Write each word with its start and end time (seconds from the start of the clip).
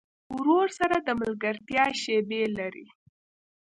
ورور 0.35 0.67
سره 0.79 0.97
د 1.01 1.09
ملګرتیا 1.21 1.85
شیبې 2.01 2.41
لرې. 2.57 2.87